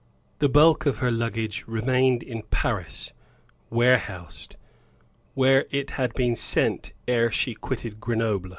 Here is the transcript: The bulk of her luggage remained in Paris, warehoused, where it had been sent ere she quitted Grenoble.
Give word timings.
The 0.39 0.49
bulk 0.49 0.87
of 0.87 0.97
her 0.97 1.11
luggage 1.11 1.65
remained 1.67 2.23
in 2.23 2.41
Paris, 2.49 3.13
warehoused, 3.69 4.55
where 5.35 5.67
it 5.69 5.91
had 5.91 6.15
been 6.15 6.35
sent 6.35 6.93
ere 7.07 7.29
she 7.31 7.53
quitted 7.53 7.99
Grenoble. 8.01 8.49